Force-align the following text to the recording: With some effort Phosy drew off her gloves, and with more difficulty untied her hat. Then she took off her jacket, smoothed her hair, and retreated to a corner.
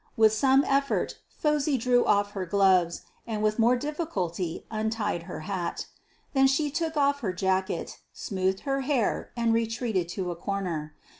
With 0.17 0.33
some 0.33 0.63
effort 0.63 1.19
Phosy 1.29 1.77
drew 1.77 2.03
off 2.05 2.31
her 2.31 2.47
gloves, 2.47 3.03
and 3.27 3.43
with 3.43 3.59
more 3.59 3.75
difficulty 3.75 4.65
untied 4.71 5.21
her 5.29 5.41
hat. 5.41 5.85
Then 6.33 6.47
she 6.47 6.71
took 6.71 6.97
off 6.97 7.19
her 7.19 7.33
jacket, 7.33 7.99
smoothed 8.11 8.61
her 8.61 8.81
hair, 8.81 9.29
and 9.37 9.53
retreated 9.53 10.09
to 10.09 10.31
a 10.31 10.35
corner. 10.35 10.95